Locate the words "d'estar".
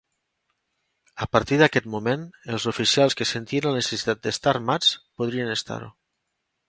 4.25-4.55